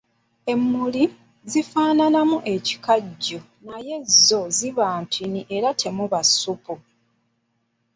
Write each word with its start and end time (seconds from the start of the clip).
Emmuli 0.53 1.03
zifaananamu 1.51 2.37
ekikajjo 2.53 3.39
naye 3.67 3.95
zo 4.25 4.41
ziba 4.57 4.85
ntini 5.01 5.41
era 5.55 5.69
temuba 5.81 6.19
ssupu. 6.27 6.75